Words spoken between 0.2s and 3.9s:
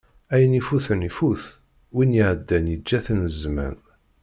Ayen ifuten ifut, wid iɛeddan yeǧǧa-ten zzman.